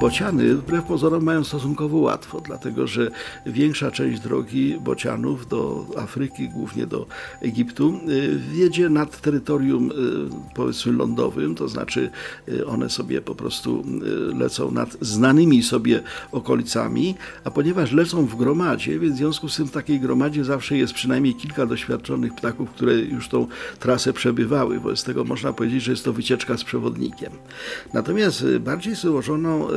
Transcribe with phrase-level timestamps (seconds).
[0.00, 3.10] Bociany wbrew pozorom mają stosunkowo łatwo, dlatego że
[3.46, 7.06] większa część drogi bocianów do Afryki, głównie do
[7.40, 9.94] Egiptu, y, wiedzie nad terytorium y,
[10.54, 12.10] powiedzmy lądowym, to znaczy
[12.48, 13.84] y, one sobie po prostu
[14.38, 16.02] lecą nad znanymi sobie
[16.32, 17.14] okolicami,
[17.44, 20.92] a ponieważ lecą w gromadzie, więc w związku z tym w takiej gromadzie zawsze jest
[20.92, 23.46] przynajmniej kilka doświadczonych ptaków, które już tą
[23.80, 27.32] trasę przebywały, wobec tego można powiedzieć, że jest to wycieczka z przewodnikiem.
[27.94, 29.67] Natomiast bardziej złożoną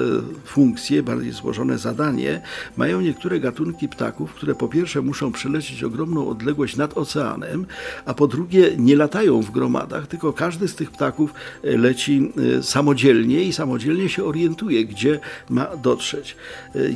[0.45, 2.41] funkcje, bardziej złożone zadanie
[2.77, 7.65] mają niektóre gatunki ptaków, które po pierwsze muszą przelecieć ogromną odległość nad oceanem,
[8.05, 12.63] a po drugie nie latają w gromadach, tylko każdy z tych ptaków e, leci e,
[12.63, 16.35] samodzielnie i samodzielnie się orientuje, gdzie ma dotrzeć.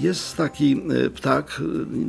[0.01, 0.81] Jest taki
[1.15, 1.61] ptak,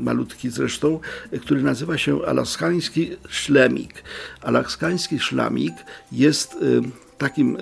[0.02, 1.00] malutki zresztą,
[1.40, 4.02] który nazywa się alaskański szlemik.
[4.42, 5.74] Alaskański szlamik
[6.12, 6.56] jest
[7.18, 7.56] takim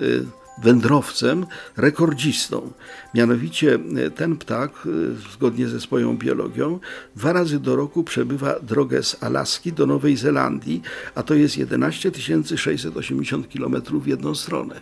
[0.57, 1.45] wędrowcem,
[1.77, 2.71] rekordzistą.
[3.13, 6.79] Mianowicie e, ten ptak, e, zgodnie ze swoją biologią,
[7.15, 10.81] dwa razy do roku przebywa drogę z Alaski do Nowej Zelandii,
[11.15, 12.11] a to jest 11
[12.57, 14.81] 680 km w jedną stronę.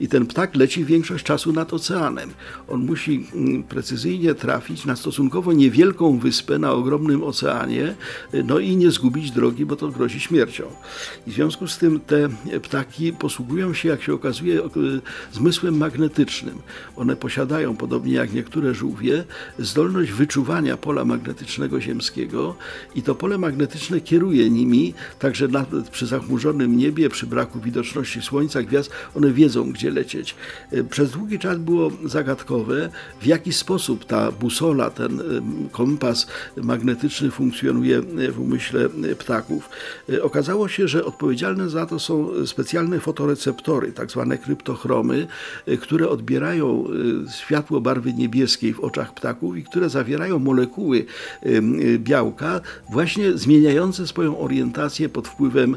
[0.00, 2.30] I ten ptak leci większość czasu nad oceanem.
[2.68, 7.94] On musi mm, precyzyjnie trafić na stosunkowo niewielką wyspę na ogromnym oceanie,
[8.32, 10.64] e, no i nie zgubić drogi, bo to grozi śmiercią.
[11.26, 12.28] I w związku z tym te
[12.62, 14.64] ptaki posługują się, jak się okazuje,
[15.32, 16.58] zmysłem magnetycznym.
[16.96, 19.24] One posiadają, podobnie jak niektóre żółwie,
[19.58, 22.54] zdolność wyczuwania pola magnetycznego ziemskiego
[22.94, 28.62] i to pole magnetyczne kieruje nimi, także nawet przy zachmurzonym niebie, przy braku widoczności słońca,
[28.62, 30.34] gwiazd, one wiedzą, gdzie lecieć.
[30.70, 35.22] E, przez długi czas było zagadkowe, w jaki sposób ta busola, ten
[35.72, 38.02] kompas magnetyczny funkcjonuje
[38.32, 39.70] w umyśle ptaków.
[40.12, 44.99] E, okazało się, że odpowiedzialne za to są specjalne fotoreceptory, tak zwane kryptochromy,
[45.68, 46.84] Y, które odbierają
[47.28, 51.06] y, światło barwy niebieskiej w oczach ptaków i które zawierają molekuły
[51.46, 52.60] y, białka,
[52.90, 55.76] właśnie zmieniające swoją orientację pod wpływem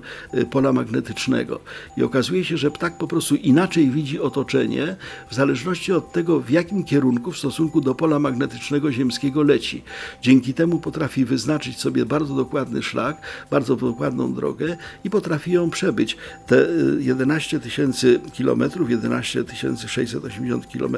[0.51, 1.59] pola magnetycznego.
[1.97, 4.95] I okazuje się, że ptak po prostu inaczej widzi otoczenie
[5.29, 9.83] w zależności od tego, w jakim kierunku w stosunku do pola magnetycznego ziemskiego leci.
[10.21, 13.21] Dzięki temu potrafi wyznaczyć sobie bardzo dokładny szlak,
[13.51, 16.17] bardzo dokładną drogę i potrafi ją przebyć.
[16.47, 16.67] Te
[16.99, 20.95] 11 tysięcy kilometrów, 11 680 km,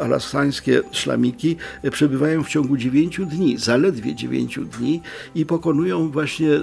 [0.00, 5.02] alaskańskie szlamiki e, przebywają w ciągu 9 dni, zaledwie 9 dni
[5.34, 6.60] i pokonują właśnie e,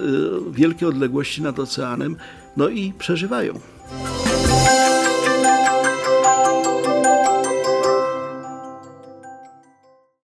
[0.51, 2.15] wielkie odległości nad oceanem,
[2.57, 3.59] no i przeżywają.